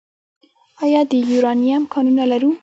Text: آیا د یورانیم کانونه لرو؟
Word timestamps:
آیا 0.83 1.01
د 1.11 1.13
یورانیم 1.31 1.83
کانونه 1.93 2.23
لرو؟ 2.31 2.51